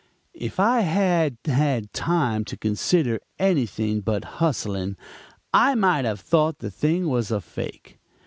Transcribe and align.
"If 0.33 0.59
I 0.59 0.79
had 0.79 1.37
had 1.45 1.93
time 1.93 2.43
to 2.45 2.57
consider 2.57 3.19
anything 3.37 3.99
but 4.01 4.23
hustling, 4.41 4.97
I 5.53 5.75
might 5.75 6.05
have 6.05 6.19
thought 6.21 6.57
the 6.57 6.71
thing 6.71 7.07
was 7.07 7.29
a 7.29 7.39
fake. 7.39 7.99